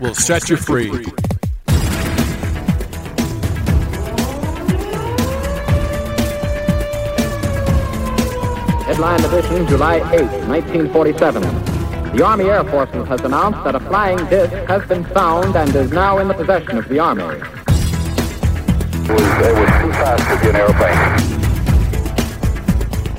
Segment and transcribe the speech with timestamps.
[0.00, 1.04] will set you free.
[8.86, 10.02] Headline edition, July 8,
[10.48, 11.42] 1947.
[12.16, 15.90] The Army Air Forces has announced that a flying disc has been found and is
[15.90, 17.24] now in the possession of the Army.
[17.24, 17.32] It
[19.10, 21.26] was, it was too fast to be an airplane.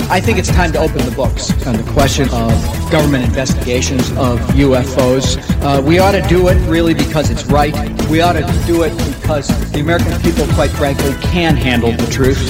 [0.10, 4.40] I think it's time to open the books on the question of government investigations of
[4.56, 5.38] UFOs.
[5.62, 7.74] Uh, we ought to do it really because it's right.
[8.10, 12.50] We ought to do it because the American people, quite frankly, can handle the truth.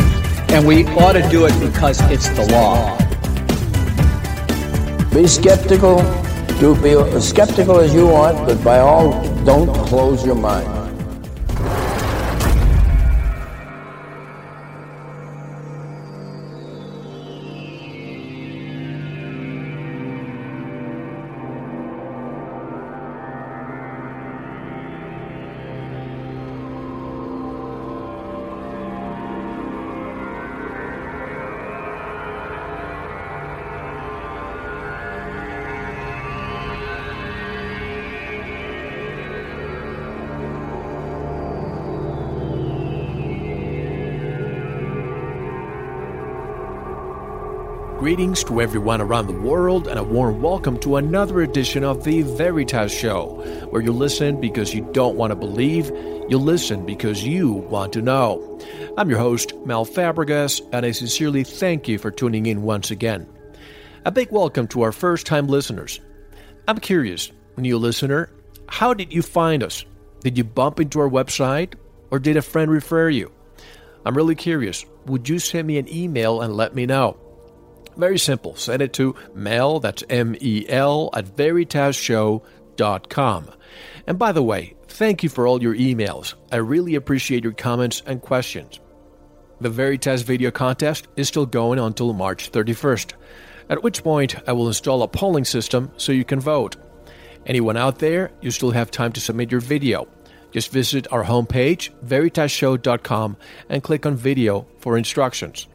[0.51, 2.97] And we ought to do it because it's the law.
[5.11, 5.97] Be skeptical.
[6.59, 9.11] Do be as skeptical as you want, but by all,
[9.43, 10.76] don't close your mind.
[48.07, 52.21] Greetings to everyone around the world, and a warm welcome to another edition of The
[52.21, 55.87] Veritas Show, where you listen because you don't want to believe,
[56.29, 58.61] you listen because you want to know.
[58.97, 63.27] I'm your host, Mel Fabregas, and I sincerely thank you for tuning in once again.
[64.05, 65.99] A big welcome to our first time listeners.
[66.65, 68.31] I'm curious, new listener,
[68.69, 69.83] how did you find us?
[70.21, 71.73] Did you bump into our website,
[72.09, 73.33] or did a friend refer you?
[74.05, 74.85] I'm really curious.
[75.07, 77.17] Would you send me an email and let me know?
[77.97, 78.55] Very simple.
[78.55, 83.49] Send it to mel, that's M E L, at veritasshow.com.
[84.05, 86.35] And by the way, thank you for all your emails.
[86.51, 88.79] I really appreciate your comments and questions.
[89.59, 93.13] The Veritas video contest is still going until March 31st,
[93.69, 96.75] at which point I will install a polling system so you can vote.
[97.47, 100.07] Anyone out there, you still have time to submit your video.
[100.51, 103.37] Just visit our homepage, veritasshow.com,
[103.69, 105.67] and click on video for instructions.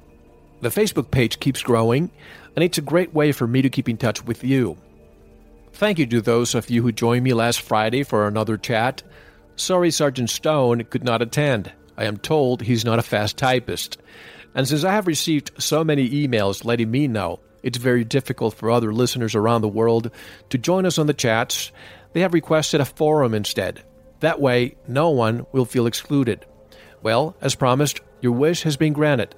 [0.63, 2.09] The Facebook page keeps growing,
[2.55, 4.79] and it's a great way for me to keep in touch with you.
[5.73, 9.03] Thank you to those of you who joined me last Friday for another chat.
[9.57, 11.73] Sorry Sergeant Stone could not attend.
[11.97, 13.99] I am told he's not a fast typist.
[14.55, 18.71] And since I have received so many emails letting me know it's very difficult for
[18.71, 20.13] other listeners around the world
[20.51, 21.73] to join us on the chats,
[22.13, 23.83] they have requested a forum instead.
[24.21, 26.47] That way, no one will feel excluded.
[27.03, 29.35] Well, as promised, your wish has been granted.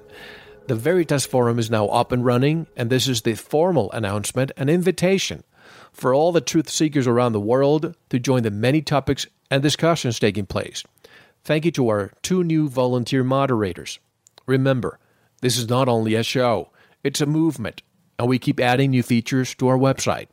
[0.67, 4.71] The Veritas Forum is now up and running, and this is the formal announcement and
[4.71, 5.45] invitation
[5.93, 10.19] for all the truth seekers around the world to join the many topics and discussions
[10.19, 10.83] taking place.
[11.45, 13.99] Thank you to our two new volunteer moderators.
[14.47, 14.99] Remember,
[15.43, 16.71] this is not only a show,
[17.03, 17.83] it's a movement,
[18.19, 20.29] and we keep adding new features to our website.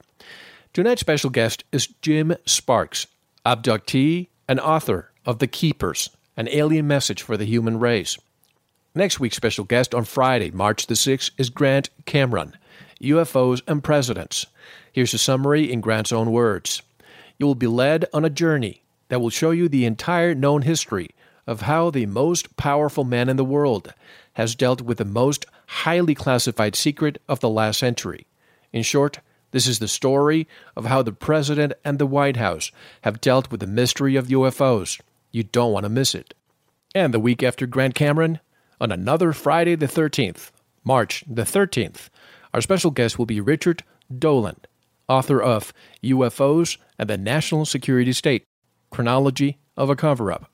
[0.71, 3.05] Tonight's special guest is Jim Sparks,
[3.45, 8.17] abductee and author of The Keepers, an alien message for the human race.
[8.93, 12.57] Next week's special guest on Friday, March the 6th, is Grant Cameron,
[13.01, 14.47] UFOs and Presidents.
[14.91, 16.81] Here's a summary in Grant's own words.
[17.39, 21.11] You will be led on a journey that will show you the entire known history
[21.47, 23.93] of how the most powerful man in the world
[24.33, 28.27] has dealt with the most highly classified secret of the last century.
[28.73, 29.19] In short,
[29.51, 32.73] this is the story of how the President and the White House
[33.03, 34.99] have dealt with the mystery of UFOs.
[35.31, 36.33] You don't want to miss it.
[36.93, 38.41] And the week after Grant Cameron,
[38.81, 40.49] on another Friday the 13th,
[40.83, 42.09] March the 13th.
[42.51, 43.83] Our special guest will be Richard
[44.13, 44.57] Dolan,
[45.07, 45.71] author of
[46.03, 48.43] UFOs and the National Security State
[48.89, 50.49] Chronology of a Cover Up.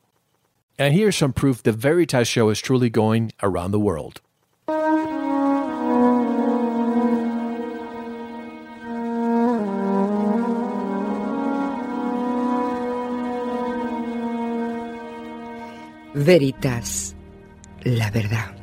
[0.78, 4.22] And here's some proof the Veritas show is truly going around the world.
[16.14, 17.16] Veritas
[17.96, 18.56] la verdad.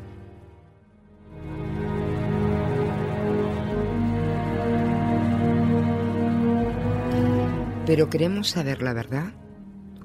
[7.87, 9.32] Pero queremos saber la verdad.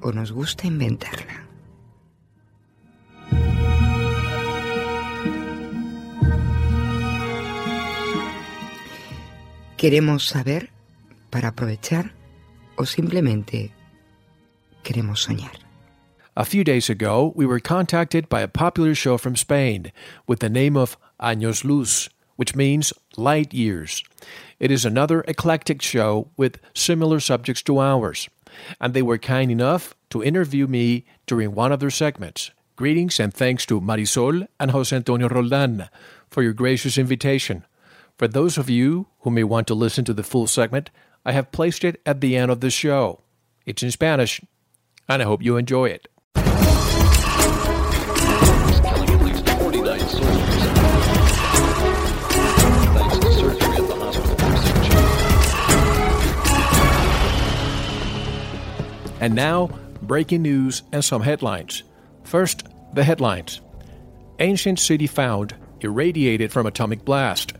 [0.02, 1.46] o nos gusta inventarla.
[9.76, 10.70] ¿Queremos saber
[11.28, 12.14] para aprovechar
[12.76, 13.74] o simplemente
[14.82, 15.69] queremos soñar?
[16.40, 19.92] A few days ago, we were contacted by a popular show from Spain
[20.26, 24.02] with the name of Años Luz, which means light years.
[24.58, 28.30] It is another eclectic show with similar subjects to ours,
[28.80, 32.52] and they were kind enough to interview me during one of their segments.
[32.74, 35.90] Greetings and thanks to Marisol and Jose Antonio Roldan
[36.30, 37.66] for your gracious invitation.
[38.16, 40.88] For those of you who may want to listen to the full segment,
[41.22, 43.20] I have placed it at the end of the show.
[43.66, 44.40] It's in Spanish,
[45.06, 46.08] and I hope you enjoy it.
[59.20, 59.70] And now,
[60.02, 61.82] breaking news and some headlines.
[62.24, 63.60] First, the headlines
[64.40, 67.52] Ancient city found, irradiated from atomic blast.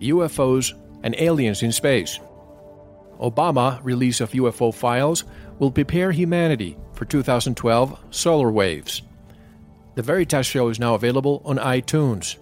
[0.00, 2.18] UFOs and aliens in space.
[3.20, 5.24] Obama release of UFO files
[5.58, 9.02] will prepare humanity for 2012 solar waves.
[9.96, 12.36] The Veritas Show is now available on iTunes.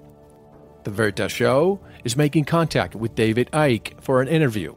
[0.85, 4.77] The Veritas Show is making contact with David Icke for an interview.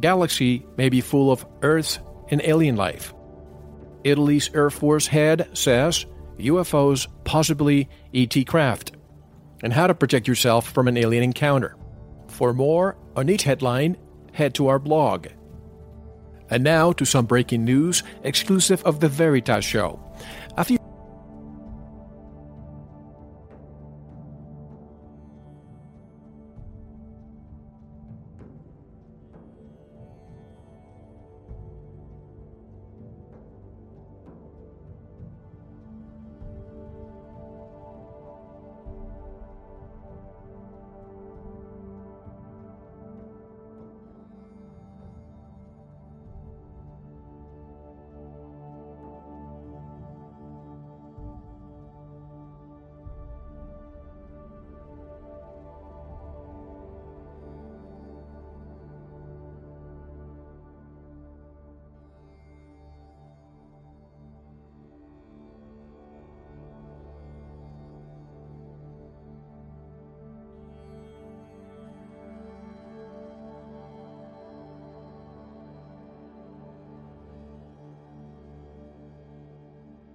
[0.00, 1.98] Galaxy may be full of Earth
[2.32, 3.14] and alien life.
[4.02, 6.06] Italy's Air Force head says
[6.38, 8.92] UFOs possibly ET craft.
[9.62, 11.76] And how to protect yourself from an alien encounter.
[12.26, 13.96] For more on each headline,
[14.32, 15.28] head to our blog.
[16.50, 20.00] And now to some breaking news exclusive of the Veritas Show.
[20.56, 20.64] A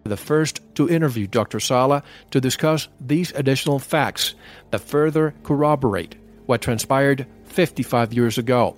[0.08, 1.60] the first to interview Dr.
[1.60, 4.36] Salla to discuss these additional facts
[4.72, 6.16] that further corroborate
[6.46, 8.76] what transpired 55 years ago.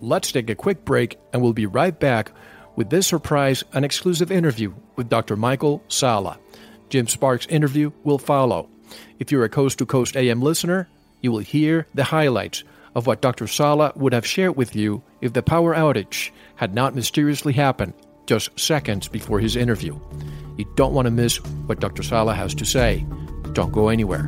[0.00, 2.32] Let's take a quick break and we'll be right back
[2.76, 5.36] with this surprise and exclusive interview with Dr.
[5.36, 6.38] Michael Salla.
[6.90, 8.68] Jim Sparks' interview will follow.
[9.18, 10.88] If you're a Coast to Coast AM listener,
[11.20, 12.62] you will hear the highlights
[12.94, 13.46] of what Dr.
[13.46, 17.94] Salla would have shared with you if the power outage had not mysteriously happened
[18.26, 19.98] just seconds before his interview.
[20.58, 22.02] You don't want to miss what Dr.
[22.02, 23.06] Salla has to say.
[23.52, 24.26] Don't go anywhere.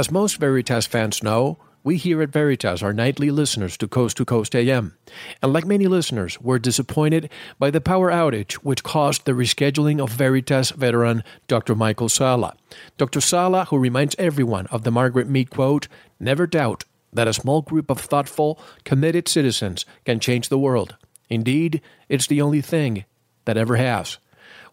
[0.00, 4.24] As most Veritas fans know, We here at Veritas are nightly listeners to Coast to
[4.24, 4.96] Coast AM,
[5.42, 7.28] and like many listeners, we're disappointed
[7.58, 11.74] by the power outage which caused the rescheduling of Veritas veteran Dr.
[11.74, 12.56] Michael Salla.
[12.96, 13.20] Dr.
[13.20, 15.86] Salla, who reminds everyone of the Margaret Mead quote,
[16.18, 20.96] never doubt that a small group of thoughtful, committed citizens can change the world.
[21.28, 23.04] Indeed, it's the only thing
[23.44, 24.16] that ever has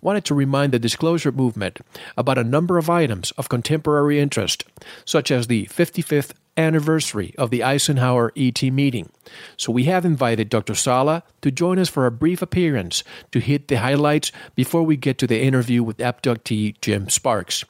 [0.01, 1.79] wanted to remind the disclosure movement
[2.17, 4.63] about a number of items of contemporary interest,
[5.05, 9.09] such as the 55th anniversary of the Eisenhower ET meeting.
[9.55, 10.73] So we have invited Dr.
[10.73, 15.17] Salla to join us for a brief appearance to hit the highlights before we get
[15.19, 17.63] to the interview with abductee Jim Sparks.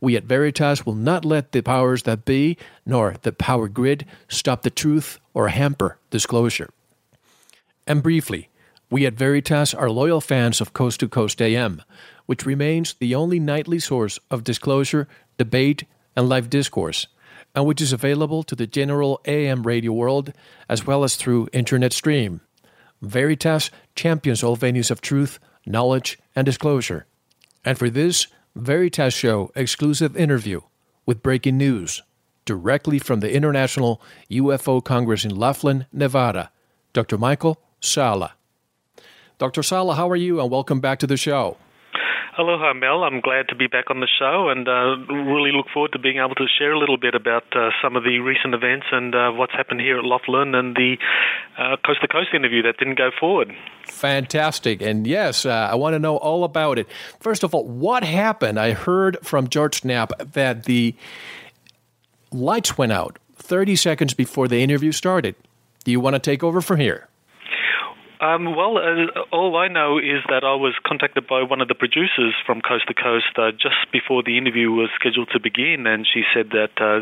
[0.00, 2.56] We at Veritas will not let the powers that be,
[2.86, 6.70] nor the power grid, stop the truth or hamper disclosure.
[7.86, 8.48] And briefly,
[8.90, 11.80] we at Veritas are loyal fans of Coast to Coast AM,
[12.26, 15.06] which remains the only nightly source of disclosure,
[15.38, 15.84] debate,
[16.16, 17.06] and live discourse,
[17.54, 20.32] and which is available to the general AM radio world
[20.68, 22.40] as well as through internet stream.
[23.00, 27.06] Veritas champions all venues of truth, knowledge, and disclosure.
[27.64, 30.62] And for this Veritas Show exclusive interview
[31.06, 32.02] with breaking news
[32.44, 36.50] directly from the International UFO Congress in Laughlin, Nevada,
[36.92, 37.16] Dr.
[37.16, 38.34] Michael Salla.
[39.40, 39.62] Dr.
[39.62, 40.38] Salla, how are you?
[40.38, 41.56] And welcome back to the show.
[42.36, 43.02] Aloha, Mel.
[43.02, 46.18] I'm glad to be back on the show and uh, really look forward to being
[46.18, 49.30] able to share a little bit about uh, some of the recent events and uh,
[49.32, 50.98] what's happened here at Laughlin and the
[51.56, 53.50] uh, Coast to Coast interview that didn't go forward.
[53.86, 54.82] Fantastic.
[54.82, 56.86] And yes, uh, I want to know all about it.
[57.18, 58.60] First of all, what happened?
[58.60, 60.94] I heard from George Knapp that the
[62.30, 65.34] lights went out 30 seconds before the interview started.
[65.84, 67.08] Do you want to take over from here?
[68.20, 71.74] Um, well, uh, all I know is that I was contacted by one of the
[71.74, 76.04] producers from Coast to Coast uh, just before the interview was scheduled to begin, and
[76.04, 77.00] she said that uh,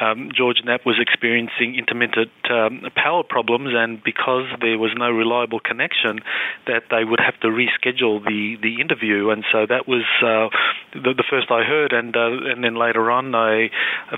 [0.00, 5.60] um, George Knapp was experiencing intermittent um, power problems, and because there was no reliable
[5.60, 6.24] connection,
[6.66, 9.28] that they would have to reschedule the, the interview.
[9.28, 10.48] And so that was uh,
[10.96, 13.68] the, the, first I heard, and uh, and then later on I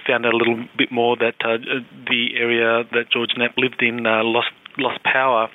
[0.07, 1.59] found out a little bit more that uh,
[2.07, 5.51] the area that George Knapp lived in lost lost power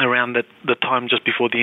[0.00, 1.60] around that the time just before the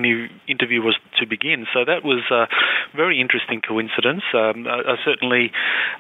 [0.48, 1.66] interview was to begin.
[1.74, 2.48] So that was a
[2.96, 4.24] very interesting coincidence.
[4.34, 5.52] Um, I, I, certainly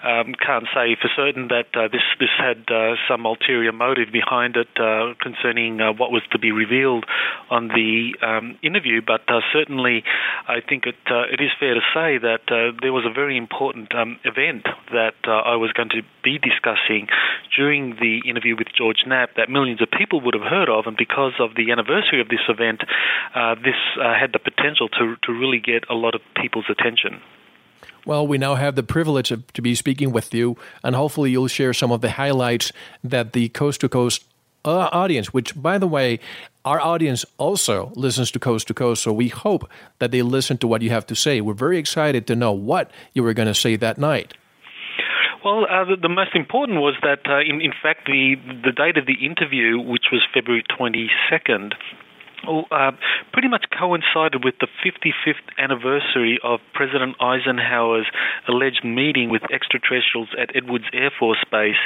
[0.03, 4.55] um, can't say for certain that uh, this this had uh, some ulterior motive behind
[4.55, 7.05] it uh, concerning uh, what was to be revealed
[7.49, 10.03] on the um, interview, but uh, certainly
[10.47, 12.47] I think it uh, it is fair to say that
[12.81, 17.07] there was a very important um, event that I was going to be discussing
[17.55, 20.95] during the interview with George Knapp that millions of people would have heard of, and
[20.95, 22.81] because of the anniversary of this event,
[23.35, 27.21] uh, this uh, had the potential to, to really get a lot of people's attention.
[28.05, 31.47] Well, we now have the privilege of, to be speaking with you, and hopefully, you'll
[31.47, 32.71] share some of the highlights
[33.03, 34.25] that the Coast to Coast
[34.65, 36.19] uh, audience, which, by the way,
[36.65, 40.67] our audience also listens to Coast to Coast, so we hope that they listen to
[40.67, 41.41] what you have to say.
[41.41, 44.33] We're very excited to know what you were going to say that night.
[45.43, 48.97] Well, uh, the, the, most important was that, uh, in, in, fact, the, the date
[48.97, 51.73] of the interview, which was February 22nd,
[52.47, 52.91] well, uh,
[53.33, 58.07] pretty much coincided with the 55th anniversary of President Eisenhower's
[58.47, 61.81] alleged meeting with extraterrestrials at Edwards Air Force Base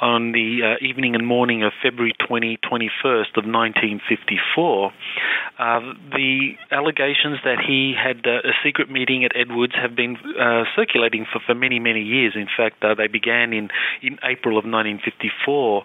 [0.00, 4.92] on the uh, evening and morning of February 20, 21st of 1954.
[5.58, 5.80] Uh,
[6.12, 11.26] the allegations that he had uh, a secret meeting at Edwards have been uh, circulating
[11.30, 12.34] for, for many, many years.
[12.36, 13.68] In fact, uh, they began in,
[14.02, 15.82] in April of 1954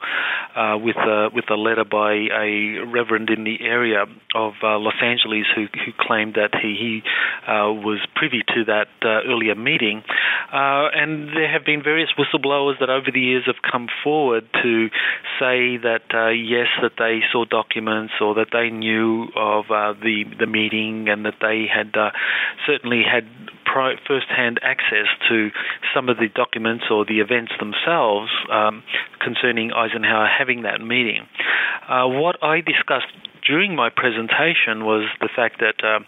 [0.78, 0.96] with,
[1.34, 5.92] with a letter by a reverend in the area of uh, Los Angeles who, who
[6.00, 7.02] claimed that he, he
[7.50, 10.04] uh, was privy to that uh, earlier meeting.
[10.52, 14.90] Uh, and there have been various whistleblowers that over the years have come forward to
[15.40, 20.26] say that uh, yes, that they saw documents or that they knew of uh, the
[20.40, 21.94] the meeting and that they had
[22.66, 23.26] certainly had
[24.08, 25.50] first-hand access to
[25.96, 28.84] some of the documents or the events themselves um,
[29.20, 31.26] concerning Eisenhower having that meeting.
[31.90, 33.10] what I discussed
[33.48, 36.00] during my presentation was the fact that uh,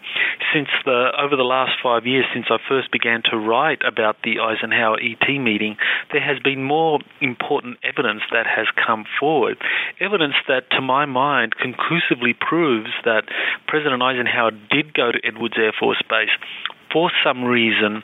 [0.52, 4.40] since the over the last five years, since I first began to write about the
[4.40, 5.76] Eisenhower ET meeting,
[6.12, 9.58] there has been more important evidence that has come forward.
[10.00, 13.24] Evidence that, to my mind, conclusively proves that
[13.66, 16.34] President Eisenhower did go to Edwards Air Force Base
[16.92, 18.02] for some reason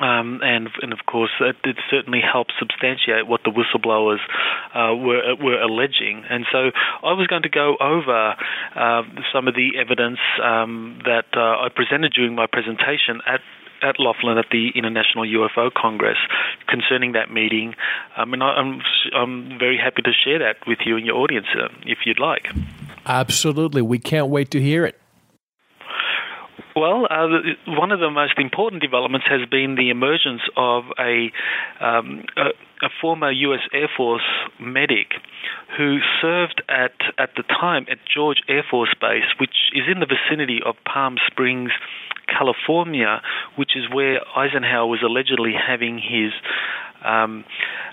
[0.00, 4.20] um, and, and of course, it, it, certainly helps substantiate what the whistleblowers
[4.74, 6.24] uh, were were alleging.
[6.28, 6.70] And so,
[7.02, 8.34] I was going to go over
[8.74, 13.40] uh, some of the evidence um, that uh, I presented during my presentation at
[13.82, 16.18] at Laughlin at the International UFO Congress
[16.68, 17.74] concerning that meeting.
[18.16, 18.80] Um, and I, I'm
[19.14, 22.48] I'm very happy to share that with you and your audience uh, if you'd like.
[23.04, 25.01] Absolutely, we can't wait to hear it.
[26.74, 27.28] Well, uh,
[27.66, 31.30] one of the most important developments has been the emergence of a,
[31.84, 33.60] um, a, a former U.S.
[33.74, 34.22] Air Force
[34.58, 35.12] medic
[35.76, 40.06] who served at at the time at George Air Force Base, which is in the
[40.06, 41.70] vicinity of Palm Springs,
[42.26, 43.20] California,
[43.56, 46.32] which is where Eisenhower was allegedly having his
[47.04, 47.44] um,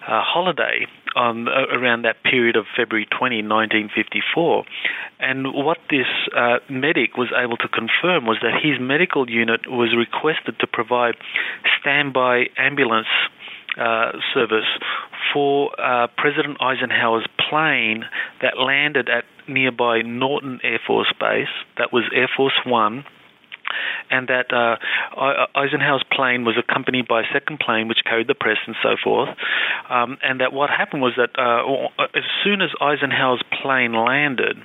[0.07, 0.85] uh, holiday
[1.15, 4.63] on uh, around that period of February 20, 1954.
[5.19, 9.95] And what this uh, medic was able to confirm was that his medical unit was
[9.95, 11.15] requested to provide
[11.79, 13.07] standby ambulance
[13.77, 14.67] uh, service
[15.33, 18.05] for uh, President Eisenhower's plane
[18.41, 21.47] that landed at nearby Norton Air Force Base.
[21.77, 23.05] That was Air Force One
[24.09, 24.77] and that uh,
[25.55, 29.29] Eisenhower's plane was accompanied by a second plane which carried the press and so forth,
[29.89, 34.57] um, and that what happened was that uh, as soon as Eisenhower's plane landed,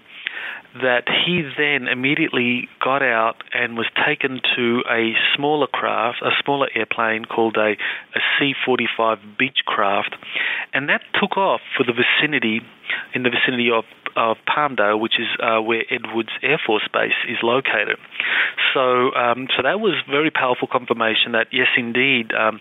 [0.74, 6.68] that he then immediately got out and was taken to a smaller craft, a smaller
[6.74, 7.76] airplane called a,
[8.14, 10.16] a C-45 Beechcraft,
[10.72, 12.60] and that took off for the vicinity,
[13.14, 13.84] in the vicinity of
[14.16, 17.96] of Palmdale, which is uh, where Edwards Air Force Base is located.
[18.72, 22.60] So, um, so that was very powerful confirmation that yes, indeed, um,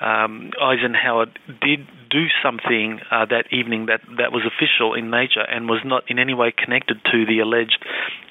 [0.00, 1.26] um, Eisenhower
[1.60, 6.04] did do something uh, that evening that, that was official in nature and was not
[6.06, 7.82] in any way connected to the alleged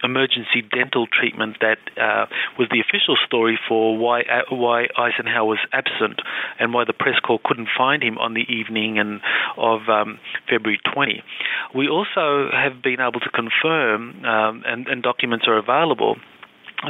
[0.03, 2.25] emergency dental treatment that uh,
[2.57, 6.21] was the official story for why uh, why Eisenhower was absent
[6.59, 9.19] and why the press corps couldn't find him on the evening and
[9.57, 10.17] of um,
[10.49, 11.21] February 20.
[11.75, 16.15] We also have been able to confirm, um, and, and documents are available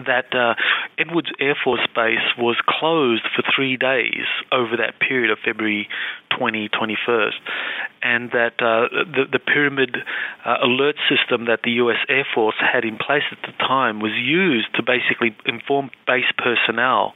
[0.05, 0.55] that uh,
[0.97, 5.87] Edwards Air Force Base was closed for three days over that period of February
[6.37, 7.33] 20, 21st,
[8.03, 9.97] and that uh, the, the pyramid
[10.45, 11.97] uh, alert system that the U.S.
[12.09, 17.13] Air Force had in place at the time was used to basically inform base personnel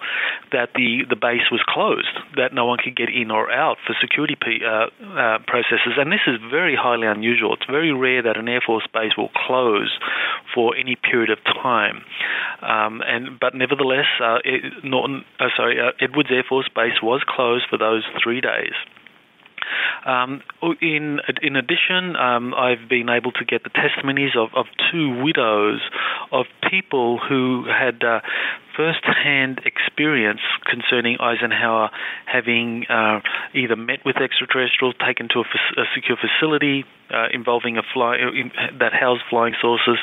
[0.52, 3.96] that the, the base was closed, that no one could get in or out for
[4.00, 6.00] security p- uh, uh, processes.
[6.00, 7.54] And this is very highly unusual.
[7.54, 9.92] It's very rare that an Air Force base will close
[10.56, 12.02] for any period of time.
[12.62, 14.40] Um, and but nevertheless, uh,
[14.84, 18.74] Norton, uh, sorry, Edwards Air Force Base was closed for those three days.
[20.06, 20.42] Um,
[20.82, 25.82] in in addition, um, I've been able to get the testimonies of, of two widows
[26.32, 28.20] of people who had uh,
[28.78, 31.90] first-hand experience concerning Eisenhower
[32.26, 33.20] having uh,
[33.54, 38.94] either met with extraterrestrials, taken to a, secure facility uh, involving a fly uh, that
[38.94, 39.98] housed flying saucers,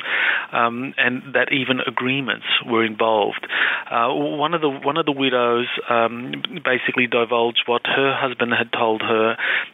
[0.53, 3.47] um, and that even agreements were involved.
[3.91, 6.33] Uh, one of the one of the widows um,
[6.65, 9.33] basically divulged what her husband had told her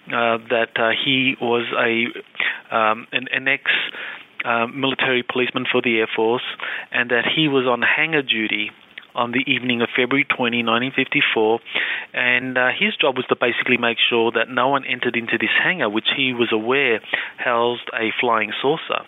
[0.08, 3.64] uh, that uh, he was a um, an, an ex.
[4.42, 6.40] Uh, military policeman for the Air Force,
[6.90, 8.70] and that he was on hangar duty
[9.14, 11.60] on the evening of February 20, 1954,
[12.14, 15.52] and uh, his job was to basically make sure that no one entered into this
[15.62, 17.00] hangar, which he was aware
[17.38, 19.02] housed a flying saucer.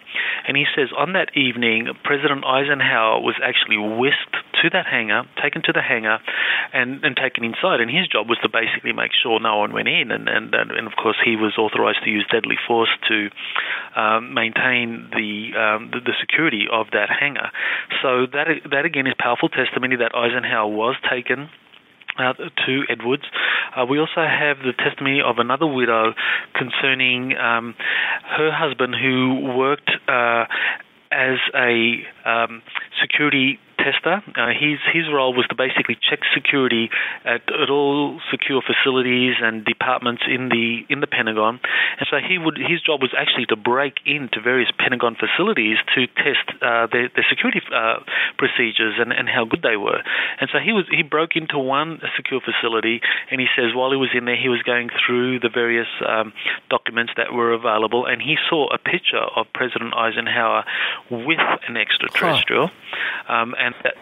[0.46, 5.62] And he says on that evening, President Eisenhower was actually whisked to that hangar, taken
[5.66, 6.18] to the hangar,
[6.72, 7.80] and, and taken inside.
[7.80, 10.10] And his job was to basically make sure no one went in.
[10.10, 13.30] And, and, and of course, he was authorized to use deadly force to
[13.94, 17.50] um, maintain the, um, the, the security of that hangar.
[18.02, 21.48] So that that again is powerful testimony that Eisenhower was taken
[22.18, 23.24] uh, to Edwards.
[23.76, 26.14] Uh, we also have the testimony of another widow
[26.54, 27.74] concerning um,
[28.36, 30.44] her husband who worked uh,
[31.10, 32.62] as a um,
[33.00, 34.22] security tester.
[34.38, 36.90] Uh, his his role was to basically check security
[37.24, 41.58] at, at all secure facilities and departments in the in the Pentagon,
[41.98, 46.06] and so he would his job was actually to break into various Pentagon facilities to
[46.06, 47.98] test uh, their, their security uh,
[48.38, 50.00] procedures and, and how good they were.
[50.40, 53.96] And so he was he broke into one secure facility, and he says while he
[53.96, 56.32] was in there, he was going through the various um,
[56.70, 60.64] documents that were available, and he saw a picture of President Eisenhower
[61.10, 63.32] with an extraterrestrial, huh.
[63.32, 63.94] um, and that,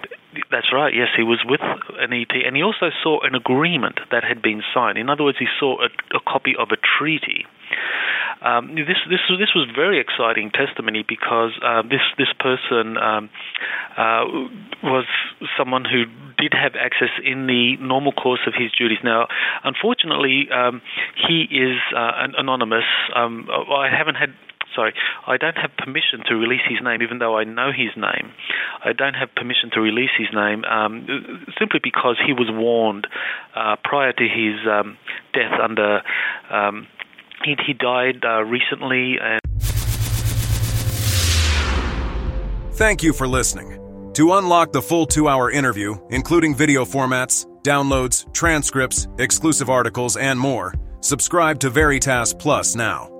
[0.51, 0.95] that's right.
[0.95, 1.61] Yes, he was with
[1.99, 4.99] an ET, and he also saw an agreement that had been signed.
[4.99, 7.47] In other words, he saw a, a copy of a treaty.
[8.43, 13.29] Um, this this this was very exciting testimony because uh, this this person um,
[13.99, 14.25] uh,
[14.83, 15.05] was
[15.59, 16.05] someone who
[16.41, 18.99] did have access in the normal course of his duties.
[19.05, 19.29] Now,
[19.63, 20.81] unfortunately, um,
[21.29, 22.89] he is uh, anonymous.
[23.15, 24.33] Um, I haven't had
[24.75, 24.95] sorry,
[25.27, 28.33] I don't have permission to release his name, even though I know his name.
[28.85, 31.07] I don't have permission to release his name um,
[31.59, 33.07] simply because he was warned
[33.55, 34.97] uh, prior to his um,
[35.33, 36.03] death under.
[36.51, 36.87] Um,
[37.45, 39.41] he, he died uh, recently and.
[42.75, 43.77] Thank you for listening.
[44.15, 50.39] To unlock the full two hour interview, including video formats, downloads, transcripts, exclusive articles, and
[50.39, 53.20] more, subscribe to Veritas Plus now.